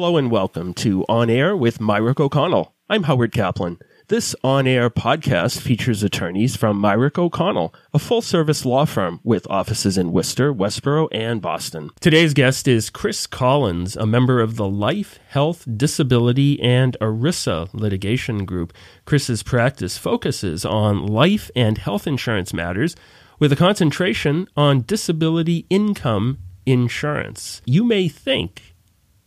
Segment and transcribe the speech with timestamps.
[0.00, 2.74] Hello and welcome to On Air with Mirick O'Connell.
[2.88, 3.78] I'm Howard Kaplan.
[4.08, 9.46] This on air podcast features attorneys from Mirick O'Connell, a full service law firm with
[9.50, 11.90] offices in Worcester, Westboro, and Boston.
[12.00, 18.46] Today's guest is Chris Collins, a member of the Life, Health, Disability, and ERISA litigation
[18.46, 18.72] group.
[19.04, 22.96] Chris's practice focuses on life and health insurance matters
[23.38, 27.60] with a concentration on disability income insurance.
[27.66, 28.69] You may think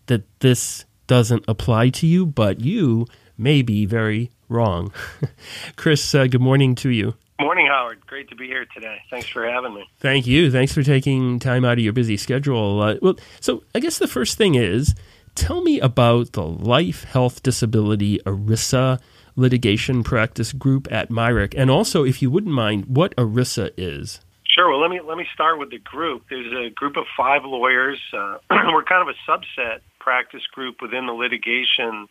[0.07, 3.05] that this doesn't apply to you, but you
[3.38, 4.91] may be very wrong.
[5.75, 7.16] Chris, uh, good morning to you.
[7.39, 8.05] Morning, Howard.
[8.08, 8.99] Great to be here today.
[9.09, 9.89] Thanks for having me.
[9.99, 10.52] Thank you.
[10.52, 12.81] Thanks for taking time out of your busy schedule.
[12.81, 14.95] Uh, well, so I guess the first thing is
[15.35, 18.99] tell me about the Life, Health, Disability ERISA
[19.35, 24.22] litigation practice group at Mirick, and also, if you wouldn't mind, what ERISA is.
[24.47, 24.70] Sure.
[24.70, 26.25] Well, let me let me start with the group.
[26.30, 27.99] There's a group of five lawyers.
[28.16, 28.38] Uh,
[28.72, 32.07] we're kind of a subset practice group within the litigation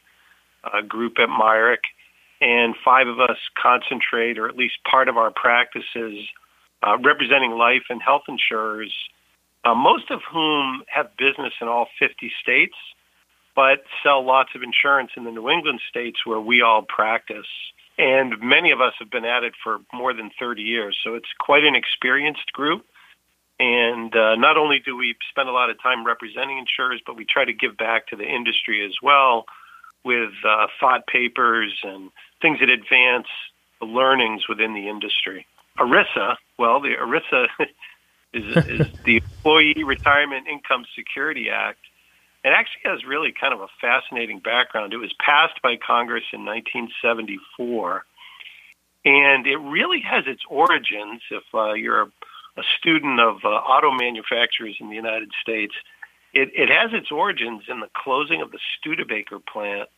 [0.64, 1.84] uh, group at Mirick,
[2.40, 6.26] and five of us concentrate, or at least part of our practices,
[6.82, 8.92] uh, representing life and health insurers,
[9.64, 12.74] uh, most of whom have business in all 50 states,
[13.54, 17.46] but sell lots of insurance in the New England states where we all practice.
[17.98, 21.28] And many of us have been at it for more than 30 years, so it's
[21.38, 22.84] quite an experienced group.
[23.62, 27.24] And uh, not only do we spend a lot of time representing insurers, but we
[27.24, 29.44] try to give back to the industry as well
[30.04, 32.10] with uh, thought papers and
[32.40, 33.28] things that advance
[33.78, 35.46] the learnings within the industry.
[35.78, 37.46] ERISA, well, the ERISA
[38.34, 41.78] is, is the Employee Retirement Income Security Act.
[42.42, 44.92] It actually has really kind of a fascinating background.
[44.92, 48.04] It was passed by Congress in 1974,
[49.04, 51.22] and it really has its origins.
[51.30, 52.10] If uh, you're a
[52.56, 55.74] a student of uh, auto manufacturers in the United States.
[56.34, 59.88] It, it has its origins in the closing of the Studebaker plant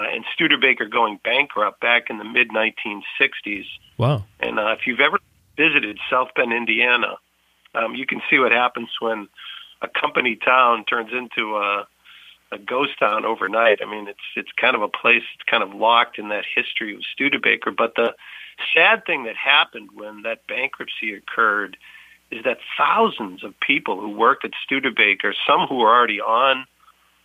[0.00, 3.66] uh, and Studebaker going bankrupt back in the mid 1960s.
[3.96, 4.24] Wow.
[4.40, 5.18] And uh, if you've ever
[5.56, 7.16] visited South Bend, Indiana,
[7.74, 9.28] um, you can see what happens when
[9.82, 11.86] a company town turns into a,
[12.52, 13.80] a ghost town overnight.
[13.82, 16.94] I mean, it's it's kind of a place that's kind of locked in that history
[16.94, 17.70] of Studebaker.
[17.70, 18.14] But the
[18.74, 21.76] sad thing that happened when that bankruptcy occurred
[22.34, 26.66] is that thousands of people who worked at Studebaker, some who were already on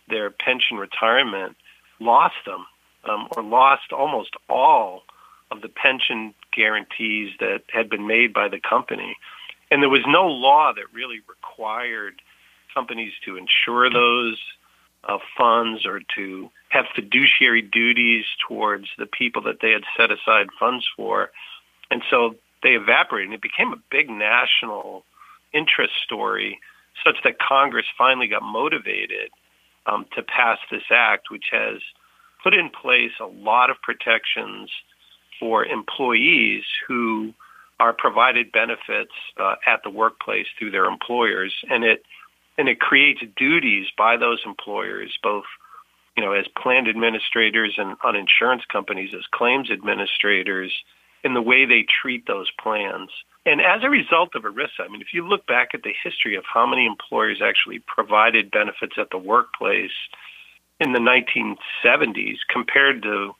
[0.08, 1.56] their pension retirement,
[1.98, 2.64] lost them
[3.04, 5.02] um, or lost almost all
[5.50, 9.16] of the pension guarantees that had been made by the company.
[9.70, 12.22] And there was no law that really required
[12.72, 14.38] companies to insure those
[15.02, 20.46] uh, funds or to have fiduciary duties towards the people that they had set aside
[20.58, 21.30] funds for.
[21.90, 23.28] And so they evaporated.
[23.28, 25.04] And it became a big national
[25.52, 26.58] interest story
[27.04, 29.30] such that Congress finally got motivated
[29.86, 31.80] um, to pass this act, which has
[32.42, 34.70] put in place a lot of protections
[35.38, 37.32] for employees who
[37.78, 41.54] are provided benefits uh, at the workplace through their employers.
[41.70, 42.04] And it
[42.58, 45.44] and it creates duties by those employers, both
[46.16, 50.72] you know as planned administrators and on insurance companies as claims administrators,
[51.22, 53.10] in the way they treat those plans.
[53.46, 56.36] And as a result of ERISA, I mean, if you look back at the history
[56.36, 59.90] of how many employers actually provided benefits at the workplace
[60.78, 63.34] in the 1970s compared to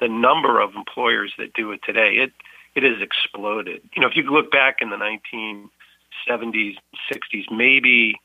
[0.00, 2.32] the number of employers that do it today, it
[2.74, 3.82] it has exploded.
[3.94, 6.76] You know, if you look back in the 1970s,
[7.12, 8.16] 60s, maybe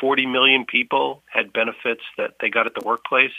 [0.00, 3.32] 40 million people had benefits that they got at the workplace,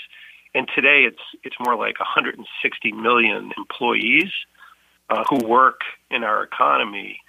[0.55, 4.31] and today it's it's more like 160 million employees
[5.13, 7.19] uh, who work in our economy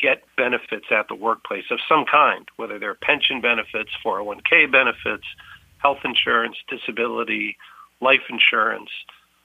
[0.00, 5.24] get benefits at the workplace of some kind, whether they're pension benefits, 401k benefits,
[5.78, 7.56] health insurance, disability,
[8.00, 8.90] life insurance.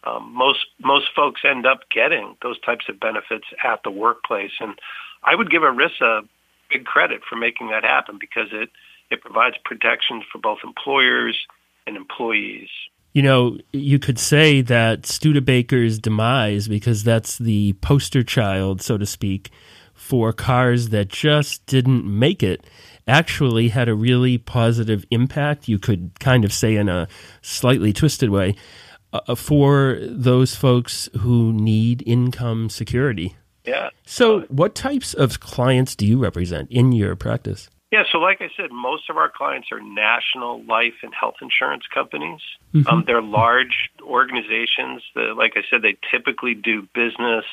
[0.04, 4.78] Um, most most folks end up getting those types of benefits at the workplace, and
[5.24, 6.28] I would give ERISA
[6.70, 8.70] big credit for making that happen because it
[9.10, 11.38] it provides protections for both employers
[11.88, 12.70] and employees.
[13.16, 19.06] You know, you could say that Studebaker's demise, because that's the poster child, so to
[19.06, 19.52] speak,
[19.94, 22.66] for cars that just didn't make it,
[23.08, 25.70] actually had a really positive impact.
[25.70, 27.08] You could kind of say in a
[27.42, 28.54] slightly twisted way
[29.14, 33.38] uh, for those folks who need income security.
[33.64, 33.92] Yeah.
[34.06, 37.70] So, what types of clients do you represent in your practice?
[37.96, 41.84] Yeah, so like I said, most of our clients are national life and health insurance
[41.94, 42.42] companies.
[42.74, 42.90] Mm-hmm.
[42.90, 45.02] Um, they're large organizations.
[45.16, 47.46] That, like I said, they typically do business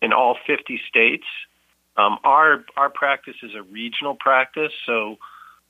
[0.00, 1.24] in all 50 states.
[1.96, 5.16] Um, our our practice is a regional practice, so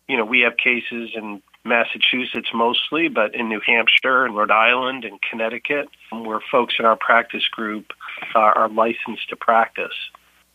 [0.06, 5.06] you know we have cases in Massachusetts mostly, but in New Hampshire and Rhode Island
[5.06, 7.86] and Connecticut, where folks in our practice group
[8.34, 9.96] uh, are licensed to practice.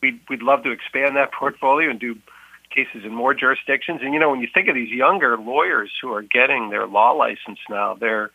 [0.02, 2.16] We'd, we'd love to expand that portfolio and do
[2.70, 4.02] cases in more jurisdictions.
[4.04, 7.12] And you know, when you think of these younger lawyers who are getting their law
[7.12, 8.32] license now, they're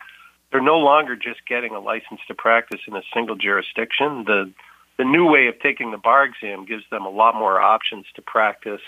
[0.51, 4.23] they're no longer just getting a license to practice in a single jurisdiction.
[4.25, 4.51] The
[4.97, 8.21] the new way of taking the bar exam gives them a lot more options to
[8.21, 8.81] practice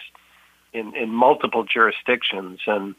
[0.74, 2.96] in, in multiple jurisdictions and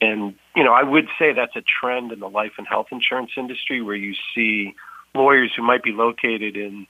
[0.00, 3.32] and you know I would say that's a trend in the life and health insurance
[3.36, 4.74] industry where you see
[5.14, 6.86] lawyers who might be located in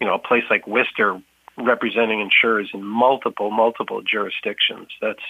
[0.00, 1.20] you know a place like Worcester
[1.56, 4.88] representing insurers in multiple multiple jurisdictions.
[5.00, 5.22] That's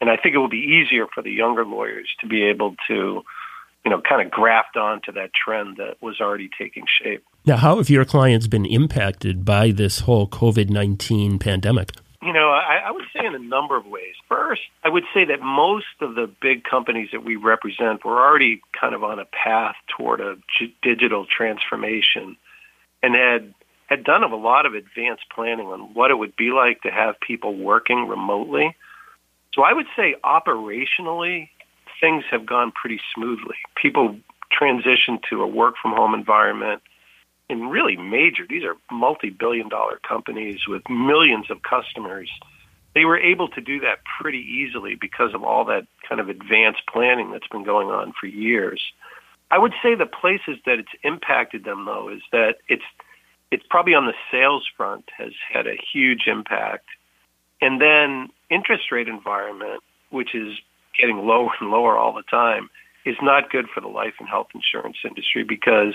[0.00, 3.22] and I think it will be easier for the younger lawyers to be able to
[3.84, 7.24] you know kind of graft onto that trend that was already taking shape.
[7.44, 11.92] Now, how have your clients been impacted by this whole COVID nineteen pandemic?
[12.22, 14.14] You know, I, I would say in a number of ways.
[14.28, 18.62] First, I would say that most of the big companies that we represent were already
[18.80, 20.36] kind of on a path toward a
[20.82, 22.36] digital transformation
[23.02, 23.52] and had
[23.86, 27.20] had done a lot of advanced planning on what it would be like to have
[27.20, 28.74] people working remotely.
[29.54, 31.48] So I would say operationally,
[32.00, 33.56] things have gone pretty smoothly.
[33.76, 34.16] People
[34.50, 36.82] transitioned to a work from home environment
[37.52, 42.30] in really major, these are multi billion dollar companies with millions of customers.
[42.94, 46.82] They were able to do that pretty easily because of all that kind of advanced
[46.90, 48.80] planning that's been going on for years.
[49.50, 52.82] I would say the places that it's impacted them though is that it's
[53.52, 56.86] it's probably on the sales front has had a huge impact.
[57.60, 60.58] And then interest rate environment, which is
[60.98, 62.70] getting lower and lower all the time,
[63.04, 65.94] is not good for the life and health insurance industry because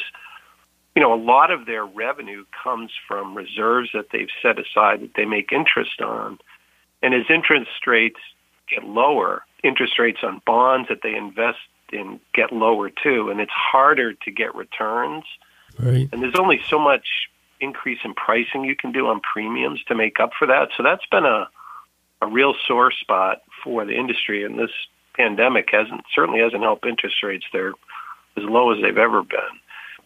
[0.95, 5.11] you know, a lot of their revenue comes from reserves that they've set aside that
[5.15, 6.39] they make interest on.
[7.03, 8.19] And as interest rates
[8.67, 11.59] get lower, interest rates on bonds that they invest
[11.93, 15.23] in get lower too, and it's harder to get returns.
[15.77, 16.09] Right.
[16.11, 20.19] And there's only so much increase in pricing you can do on premiums to make
[20.19, 20.69] up for that.
[20.75, 21.47] So that's been a
[22.21, 24.71] a real sore spot for the industry, and this
[25.15, 27.45] pandemic hasn't certainly hasn't helped interest rates.
[27.53, 27.73] They're
[28.35, 29.39] as low as they've ever been.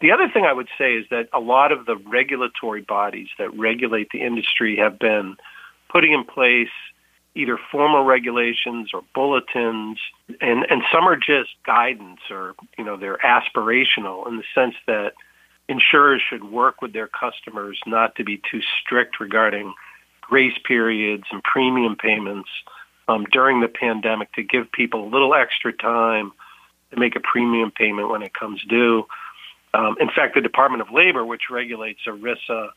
[0.01, 3.55] The other thing I would say is that a lot of the regulatory bodies that
[3.57, 5.35] regulate the industry have been
[5.89, 6.69] putting in place
[7.35, 9.97] either formal regulations or bulletins
[10.41, 15.13] and and some are just guidance or you know they're aspirational in the sense that
[15.71, 19.73] insurers should work with their customers not to be too strict regarding
[20.21, 22.49] grace periods and premium payments
[23.07, 26.31] um, during the pandemic to give people a little extra time
[26.91, 29.05] to make a premium payment when it comes due.
[29.73, 32.69] Um, in fact, the Department of Labor, which regulates ERISA,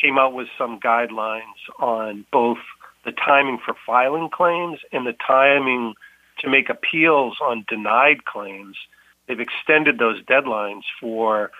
[0.00, 2.58] came out with some guidelines on both
[3.04, 5.94] the timing for filing claims and the timing
[6.38, 8.76] to make appeals on denied claims.
[9.26, 11.50] They've extended those deadlines for,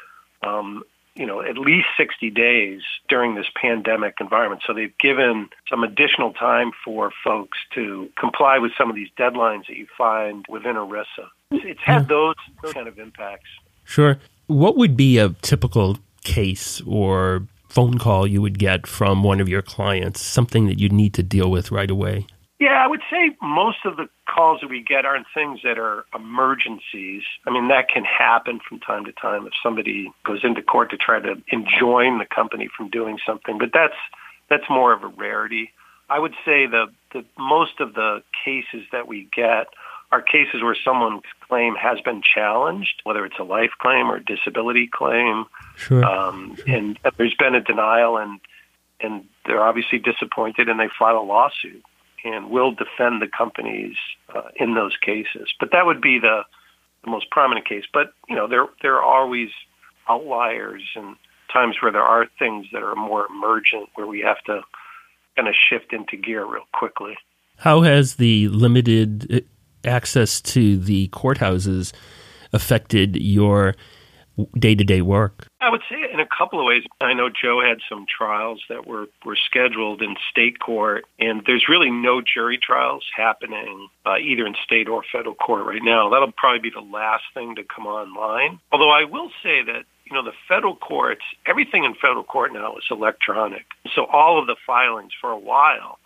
[0.43, 0.83] um,
[1.15, 4.63] you know, at least 60 days during this pandemic environment.
[4.67, 9.67] So they've given some additional time for folks to comply with some of these deadlines
[9.67, 11.29] that you find within ERISA.
[11.51, 13.49] It's had those, those kind of impacts.
[13.85, 14.19] Sure.
[14.47, 19.49] What would be a typical case or phone call you would get from one of
[19.49, 22.27] your clients, something that you'd need to deal with right away?
[22.63, 26.05] Yeah, I would say most of the calls that we get aren't things that are
[26.15, 27.25] emergencies.
[27.45, 30.97] I mean, that can happen from time to time if somebody goes into court to
[30.97, 33.97] try to enjoin the company from doing something, but that's
[34.49, 35.73] that's more of a rarity.
[36.09, 39.67] I would say the, the most of the cases that we get
[40.13, 44.25] are cases where someone's claim has been challenged, whether it's a life claim or a
[44.25, 45.47] disability claim.
[45.75, 46.05] Sure.
[46.05, 48.39] Um, and there's been a denial, and
[49.01, 51.83] and they're obviously disappointed, and they file a lawsuit
[52.25, 53.97] and will defend the companies
[54.35, 55.53] uh, in those cases.
[55.59, 56.43] But that would be the,
[57.05, 57.85] the most prominent case.
[57.93, 59.49] But you know, there there are always
[60.09, 61.17] outliers and
[61.53, 64.63] times where there are things that are more emergent where we have to
[65.37, 67.17] kind of shift into gear real quickly.
[67.59, 69.47] How has the limited
[69.85, 71.93] access to the courthouses
[72.53, 73.75] affected your
[74.59, 75.47] day to day work?
[75.61, 76.83] I would say in a couple of ways.
[77.01, 81.67] I know Joe had some trials that were, were scheduled in state court, and there's
[81.69, 86.11] really no jury trials happening uh, either in state or federal court right now.
[86.11, 88.59] That'll probably be the last thing to come online.
[88.73, 92.77] Although I will say that you know, the federal courts, everything in federal court now
[92.77, 93.65] is electronic.
[93.95, 95.99] So all of the filings for a while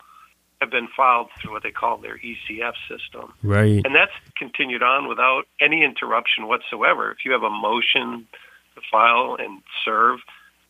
[0.61, 3.33] have been filed through what they call their ECF system.
[3.43, 3.81] Right.
[3.85, 7.11] And that's continued on without any interruption whatsoever.
[7.11, 8.27] If you have a motion
[8.75, 10.19] to file and serve,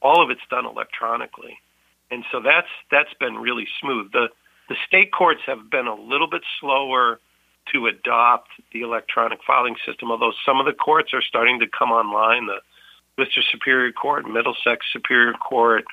[0.01, 1.57] all of it's done electronically.
[2.11, 4.11] And so that's that's been really smooth.
[4.11, 4.29] The
[4.69, 7.19] the state courts have been a little bit slower
[7.73, 11.91] to adopt the electronic filing system, although some of the courts are starting to come
[11.91, 12.47] online.
[12.47, 12.59] The
[13.17, 15.85] Worcester Superior Court, Middlesex Superior Court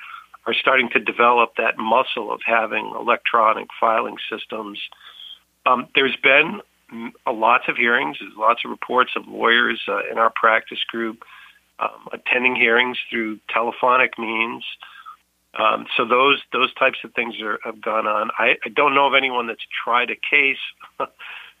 [0.47, 4.79] are starting to develop that muscle of having electronic filing systems.
[5.65, 6.61] Um, there's been
[7.27, 11.23] lots of hearings, there's lots of reports of lawyers uh, in our practice group
[11.79, 14.63] um, attending hearings through telephonic means.
[15.57, 18.29] Um, so those those types of things are, have gone on.
[18.37, 20.57] I, I don't know of anyone that's tried a case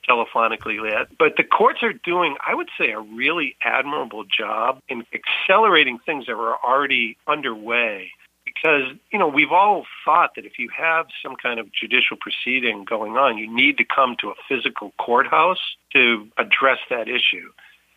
[0.09, 5.05] telephonically yet, but the courts are doing, I would say, a really admirable job in
[5.13, 8.11] accelerating things that were already underway.
[8.55, 12.85] Because you know we've all thought that if you have some kind of judicial proceeding
[12.85, 17.51] going on, you need to come to a physical courthouse to address that issue.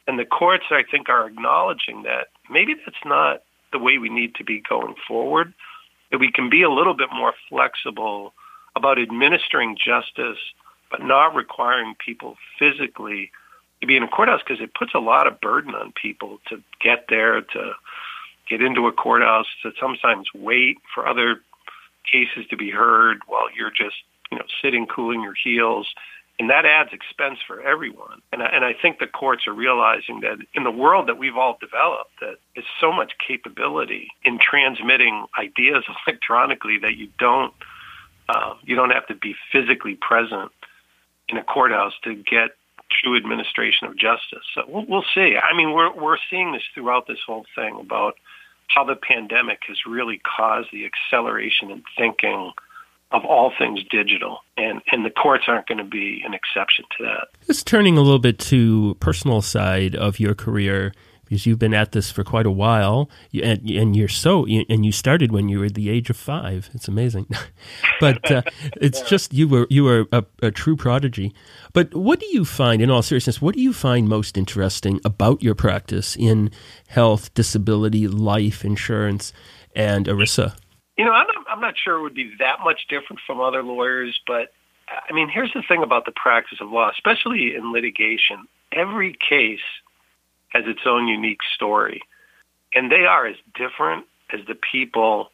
[0.06, 4.34] And the courts, I think, are acknowledging that maybe that's not the way we need
[4.36, 5.52] to be going forward
[6.10, 8.32] that we can be a little bit more flexible
[8.76, 10.38] about administering justice,
[10.90, 13.30] but not requiring people physically
[13.80, 16.62] to be in a courthouse because it puts a lot of burden on people to
[16.80, 17.72] get there, to
[18.48, 21.40] get into a courthouse, to sometimes wait for other
[22.10, 23.96] cases to be heard while you're just,
[24.30, 25.86] you know, sitting cooling your heels
[26.38, 28.22] and that adds expense for everyone.
[28.32, 31.36] And I, and I think the courts are realizing that in the world that we've
[31.36, 37.52] all developed, that there's so much capability in transmitting ideas electronically that you don't
[38.28, 40.52] uh, you don't have to be physically present
[41.30, 42.50] in a courthouse to get
[43.02, 44.44] true administration of justice.
[44.54, 45.34] So we'll, we'll see.
[45.36, 48.16] I mean, we're we're seeing this throughout this whole thing about
[48.68, 52.52] how the pandemic has really caused the acceleration in thinking
[53.10, 57.04] of all things digital, and and the courts aren't going to be an exception to
[57.04, 57.28] that.
[57.46, 60.92] Just turning a little bit to personal side of your career,
[61.28, 64.92] because you've been at this for quite a while, and, and you're so and you
[64.92, 66.70] started when you were the age of five.
[66.72, 67.26] It's amazing,
[68.00, 68.42] but uh,
[68.80, 71.34] it's just you were you were a, a true prodigy.
[71.74, 75.42] But what do you find, in all seriousness, what do you find most interesting about
[75.42, 76.50] your practice in
[76.88, 79.32] health, disability, life insurance,
[79.76, 80.56] and ERISA?
[80.96, 83.62] You know, I'm not, I'm not sure it would be that much different from other
[83.62, 84.52] lawyers, but
[84.88, 88.48] I mean, here's the thing about the practice of law, especially in litigation.
[88.72, 89.60] Every case
[90.50, 92.00] has its own unique story,
[92.74, 95.30] and they are as different as the people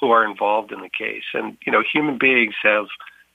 [0.00, 1.24] who are involved in the case.
[1.32, 2.86] And, you know, human beings have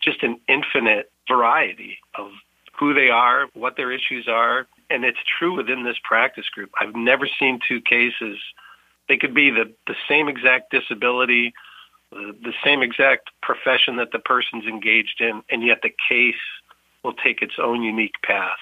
[0.01, 2.31] just an infinite variety of
[2.79, 6.71] who they are, what their issues are, and it's true within this practice group.
[6.79, 8.37] I've never seen two cases.
[9.07, 11.53] They could be the, the same exact disability,
[12.11, 16.35] the, same exact profession that the person's engaged in, and yet the case
[17.03, 18.59] will take its own unique path.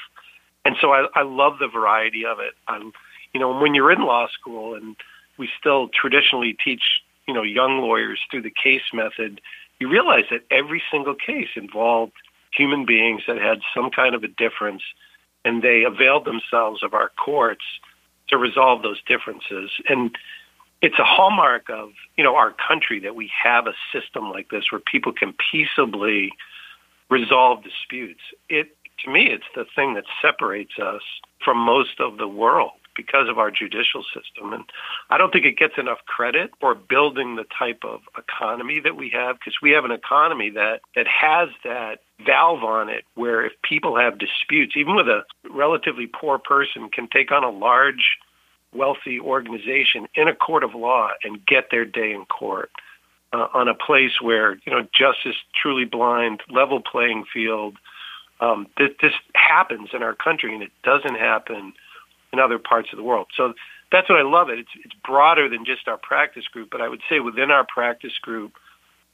[0.65, 2.53] And so I, I love the variety of it.
[2.67, 2.91] I'm,
[3.33, 4.95] you know, when you're in law school and
[5.37, 6.83] we still traditionally teach,
[7.27, 9.41] you know, young lawyers through the case method,
[9.79, 12.13] you realize that every single case involved
[12.53, 14.81] human beings that had some kind of a difference,
[15.45, 17.63] and they availed themselves of our courts
[18.27, 19.71] to resolve those differences.
[19.87, 20.15] And
[20.81, 24.65] it's a hallmark of you know our country that we have a system like this
[24.71, 26.31] where people can peaceably
[27.09, 28.21] resolve disputes.
[28.49, 31.01] It to me, it's the thing that separates us
[31.43, 34.51] from most of the world because of our judicial system.
[34.51, 34.65] And
[35.09, 39.09] I don't think it gets enough credit for building the type of economy that we
[39.13, 43.53] have because we have an economy that, that has that valve on it where if
[43.63, 48.17] people have disputes, even with a relatively poor person can take on a large
[48.73, 52.69] wealthy organization in a court of law and get their day in court
[53.33, 57.75] uh, on a place where you know justice truly blind, level playing field.
[58.41, 61.73] Um, this, this happens in our country, and it doesn't happen
[62.31, 63.27] in other parts of the world.
[63.35, 63.53] So
[63.91, 64.49] that's what I love.
[64.49, 67.65] It it's it's broader than just our practice group, but I would say within our
[67.65, 68.53] practice group,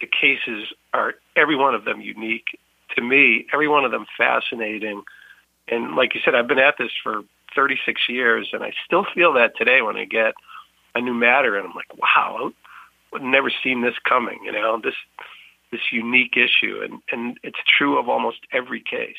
[0.01, 2.60] the cases are every one of them unique
[2.96, 3.48] to me.
[3.53, 5.03] Every one of them fascinating.
[5.67, 7.22] And like you said, I've been at this for
[7.55, 10.34] 36 years, and I still feel that today when I get
[10.94, 12.51] a new matter, and I'm like, wow,
[13.13, 14.39] I've never seen this coming.
[14.44, 14.94] You know, this
[15.72, 19.16] this unique issue, and and it's true of almost every case.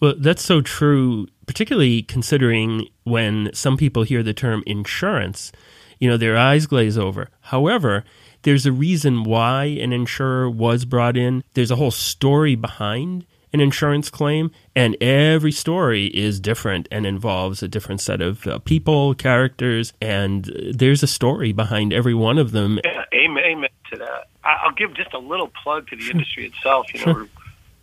[0.00, 5.52] Well, that's so true, particularly considering when some people hear the term insurance,
[6.00, 7.28] you know, their eyes glaze over.
[7.42, 8.04] However,
[8.42, 11.44] there's a reason why an insurer was brought in.
[11.54, 17.62] There's a whole story behind an insurance claim, and every story is different and involves
[17.62, 22.52] a different set of uh, people, characters, and there's a story behind every one of
[22.52, 22.80] them.
[22.84, 24.28] Yeah, amen, amen to that.
[24.44, 26.92] I'll give just a little plug to the industry itself.
[26.94, 27.28] You know, we're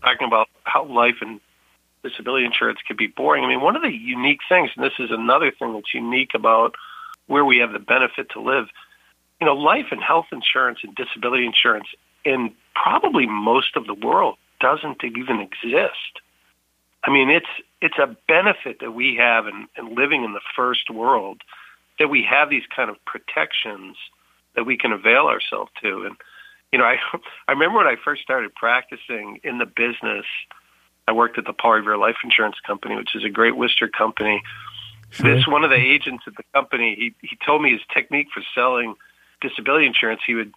[0.01, 1.39] talking about how life and
[2.03, 3.43] disability insurance can be boring.
[3.43, 6.75] I mean, one of the unique things, and this is another thing that's unique about
[7.27, 8.65] where we have the benefit to live,
[9.39, 11.87] you know, life and health insurance and disability insurance
[12.25, 16.21] in probably most of the world doesn't even exist.
[17.03, 17.47] I mean, it's
[17.81, 21.41] it's a benefit that we have in, in living in the first world
[21.97, 23.95] that we have these kind of protections
[24.55, 26.03] that we can avail ourselves to.
[26.05, 26.15] And
[26.71, 26.97] you know, I
[27.47, 30.25] I remember when I first started practicing in the business.
[31.07, 34.43] I worked at the Paul Revere Life Insurance Company, which is a great Worcester company.
[35.09, 35.35] Sure.
[35.35, 38.43] This one of the agents at the company, he he told me his technique for
[38.53, 38.95] selling
[39.41, 40.21] disability insurance.
[40.27, 40.53] He would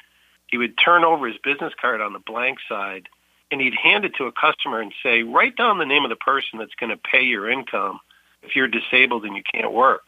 [0.49, 3.09] he would turn over his business card on the blank side
[3.53, 6.17] and he'd hand it to a customer and say, write down the name of the
[6.17, 8.01] person that's going to pay your income
[8.43, 10.07] if you're disabled and you can't work.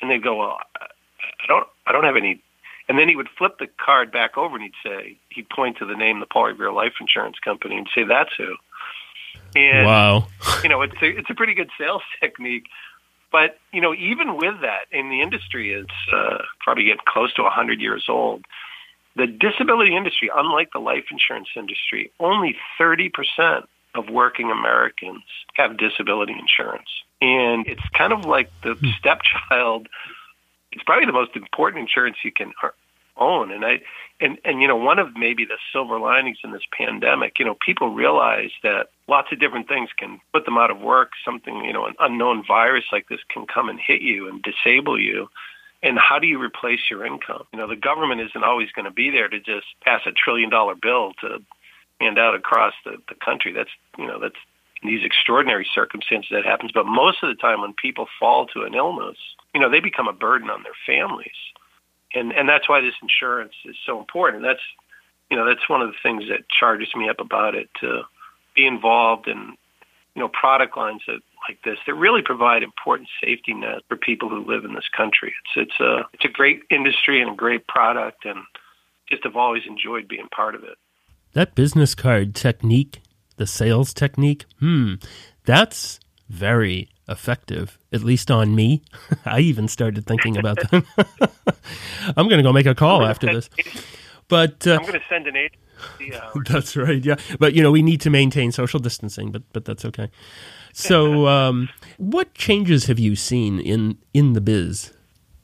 [0.00, 2.42] And they'd go, well, I don't, I don't have any.
[2.88, 5.86] And then he would flip the card back over and he'd say, he'd point to
[5.86, 8.56] the name, the Paul Revere Life Insurance Company, and say, that's who.
[9.54, 10.26] And, wow.
[10.62, 12.64] you know, it's a, it's a pretty good sales technique.
[13.30, 17.42] But, you know, even with that in the industry, it's uh, probably getting close to
[17.42, 18.44] 100 years old.
[19.16, 23.10] The disability industry, unlike the life insurance industry, only 30%
[23.94, 25.22] of working Americans
[25.54, 26.88] have disability insurance.
[27.20, 28.88] And it's kind of like the hmm.
[28.98, 29.88] stepchild.
[30.72, 32.52] It's probably the most important insurance you can
[33.16, 33.52] own.
[33.52, 33.80] And I,
[34.20, 37.56] and, and, you know, one of maybe the silver linings in this pandemic, you know,
[37.64, 41.10] people realize that lots of different things can put them out of work.
[41.24, 45.00] Something, you know, an unknown virus like this can come and hit you and disable
[45.00, 45.28] you
[45.84, 47.44] and how do you replace your income?
[47.52, 50.48] You know, the government isn't always going to be there to just pass a trillion
[50.48, 51.38] dollar bill to
[52.00, 53.52] hand out across the, the country.
[53.52, 54.40] That's, you know, that's
[54.82, 56.72] in these extraordinary circumstances that happens.
[56.72, 59.18] But most of the time when people fall to an illness,
[59.54, 61.36] you know, they become a burden on their families.
[62.14, 64.42] And, and that's why this insurance is so important.
[64.42, 64.64] And that's,
[65.30, 68.02] you know, that's one of the things that charges me up about it to
[68.56, 69.56] be involved in,
[70.14, 74.28] you know, product lines that like this that really provide important safety nets for people
[74.28, 75.34] who live in this country.
[75.56, 78.38] It's it's a it's a great industry and a great product, and
[79.08, 80.76] just have always enjoyed being part of it.
[81.32, 83.02] That business card technique,
[83.36, 84.94] the sales technique, hmm,
[85.44, 88.82] that's very effective, at least on me.
[89.24, 90.84] I even started thinking about that.
[92.16, 93.50] I'm going to go make a call after this.
[94.28, 95.60] But uh, I'm going to send an agent.
[96.48, 97.04] that's right.
[97.04, 100.10] Yeah, but you know we need to maintain social distancing, but but that's okay.
[100.72, 104.92] So, um, what changes have you seen in in the biz?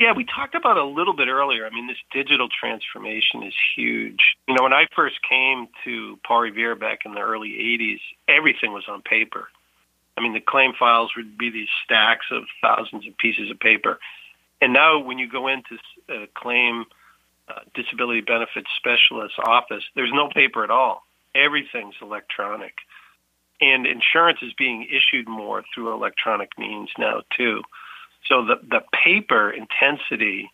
[0.01, 1.67] Yeah, we talked about a little bit earlier.
[1.67, 4.35] I mean, this digital transformation is huge.
[4.49, 8.73] You know, when I first came to Paul Revere back in the early 80s, everything
[8.73, 9.49] was on paper.
[10.17, 13.99] I mean, the claim files would be these stacks of thousands of pieces of paper.
[14.63, 15.77] And now when you go into
[16.09, 16.87] a claim
[17.51, 21.03] uh, disability benefits specialist office, there's no paper at all.
[21.35, 22.75] Everything's electronic
[23.61, 27.63] and insurance is being issued more through electronic means now too.
[28.27, 30.51] So the the paper intensity,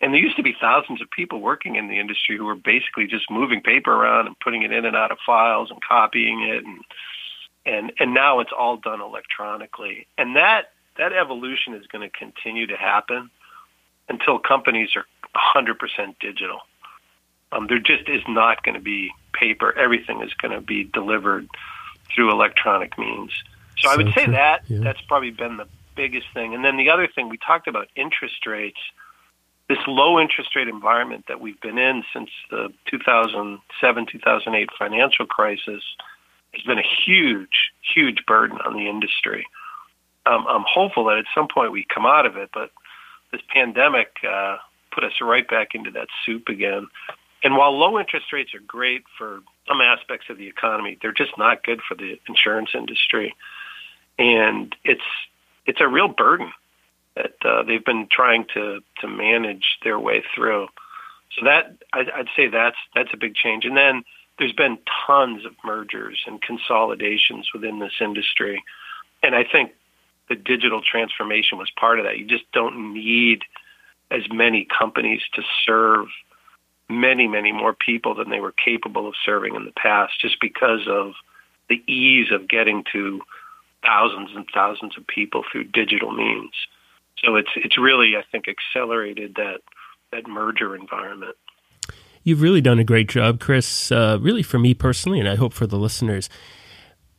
[0.00, 3.06] and there used to be thousands of people working in the industry who were basically
[3.06, 6.64] just moving paper around and putting it in and out of files and copying it,
[6.64, 6.84] and
[7.64, 12.66] and and now it's all done electronically, and that that evolution is going to continue
[12.66, 13.30] to happen
[14.08, 15.76] until companies are 100%
[16.20, 16.60] digital.
[17.52, 19.76] Um, there just is not going to be paper.
[19.78, 21.48] Everything is going to be delivered
[22.14, 23.30] through electronic means.
[23.78, 24.32] So, so I would say true.
[24.32, 24.78] that yeah.
[24.82, 26.54] that's probably been the biggest thing.
[26.54, 28.78] And then the other thing we talked about interest rates.
[29.68, 35.82] This low interest rate environment that we've been in since the 2007 2008 financial crisis
[36.52, 39.44] has been a huge, huge burden on the industry.
[40.24, 42.70] Um, I'm hopeful that at some point we come out of it, but
[43.32, 44.56] this pandemic uh,
[44.92, 46.86] put us right back into that soup again.
[47.42, 51.36] And while low interest rates are great for some aspects of the economy, they're just
[51.38, 53.34] not good for the insurance industry.
[54.18, 55.02] And it's
[55.66, 56.52] it's a real burden
[57.14, 60.68] that uh, they've been trying to to manage their way through.
[61.38, 63.64] So that I'd, I'd say that's that's a big change.
[63.64, 64.02] And then
[64.38, 68.62] there's been tons of mergers and consolidations within this industry,
[69.22, 69.72] and I think
[70.28, 72.18] the digital transformation was part of that.
[72.18, 73.42] You just don't need
[74.10, 76.06] as many companies to serve
[76.88, 80.86] many, many more people than they were capable of serving in the past just because
[80.88, 81.12] of
[81.68, 83.20] the ease of getting to
[83.84, 86.52] thousands and thousands of people through digital means.
[87.24, 89.60] So it's it's really I think accelerated that
[90.12, 91.36] that merger environment.
[92.22, 93.90] You've really done a great job, Chris.
[93.90, 96.28] Uh, really, for me personally, and I hope for the listeners,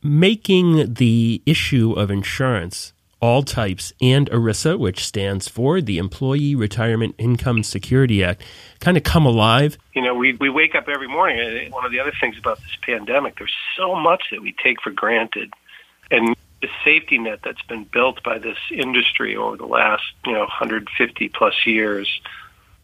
[0.02, 7.14] making the issue of insurance all types and ERISA, which stands for the Employee Retirement
[7.18, 8.42] Income Security Act,
[8.80, 9.76] kind of come alive?
[9.94, 12.76] You know, we, we wake up every morning, one of the other things about this
[12.82, 15.52] pandemic, there's so much that we take for granted.
[16.10, 20.40] And the safety net that's been built by this industry over the last, you know,
[20.40, 22.20] 150 plus years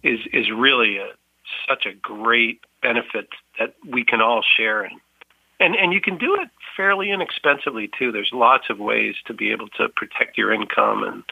[0.03, 1.09] is, is really a,
[1.69, 5.01] such a great benefit that we can all share in.
[5.61, 8.13] And and you can do it fairly inexpensively too.
[8.13, 11.23] There's lots of ways to be able to protect your income and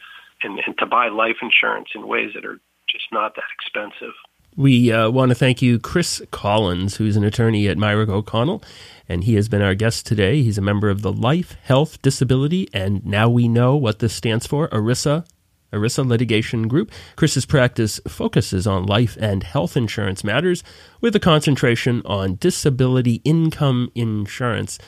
[0.44, 2.58] and, and to buy life insurance in ways that are
[2.90, 4.14] just not that expensive.
[4.56, 8.62] We uh, want to thank you, Chris Collins, who's an attorney at Mirick O'Connell,
[9.08, 10.42] and he has been our guest today.
[10.42, 14.46] He's a member of the Life, Health, Disability, and now we know what this stands
[14.46, 15.24] for, ERISA
[15.72, 16.92] ERISA Litigation Group.
[17.16, 20.62] Chris's practice focuses on life and health insurance matters
[21.00, 24.78] with a concentration on disability income insurance.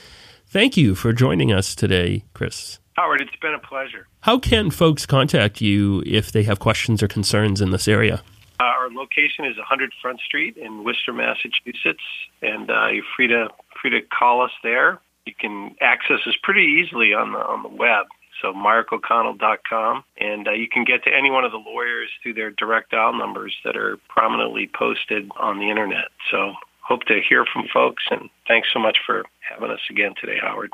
[0.54, 2.78] Thank you for joining us today, Chris.
[2.92, 4.06] Howard, it's been a pleasure.
[4.20, 8.22] How can folks contact you if they have questions or concerns in this area?
[8.60, 12.04] Uh, our location is 100 Front Street in Worcester, Massachusetts,
[12.40, 13.48] and uh, you're free to
[13.82, 15.00] free to call us there.
[15.26, 18.06] You can access us pretty easily on the on the web.
[18.40, 22.52] So mirickoconnell.com, and uh, you can get to any one of the lawyers through their
[22.52, 26.10] direct dial numbers that are prominently posted on the internet.
[26.30, 26.54] So
[26.86, 30.72] hope to hear from folks, and thanks so much for having us again today, Howard.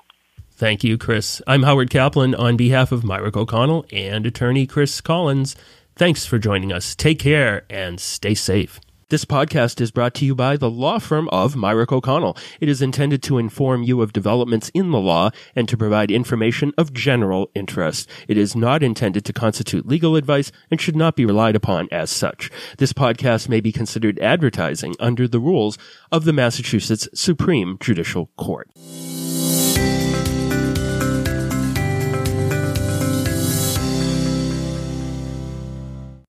[0.53, 1.40] Thank you, Chris.
[1.46, 5.57] I'm Howard Kaplan on behalf of Mirick O'Connell and attorney Chris Collins.
[5.96, 6.94] Thanks for joining us.
[6.94, 8.81] Take care and stay safe.
[9.11, 12.37] This podcast is brought to you by the law firm of Mirick O'Connell.
[12.61, 16.73] It is intended to inform you of developments in the law and to provide information
[16.79, 18.09] of general interest.
[18.29, 22.09] It is not intended to constitute legal advice and should not be relied upon as
[22.09, 22.53] such.
[22.79, 25.77] This podcast may be considered advertising under the rules
[26.12, 28.70] of the Massachusetts Supreme Judicial Court.